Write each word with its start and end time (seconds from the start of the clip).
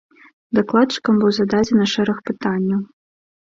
Дакладчыкам 0.59 1.19
быў 1.23 1.31
зададзены 1.39 1.85
шэраг 1.93 2.25
пытанняў. 2.31 2.81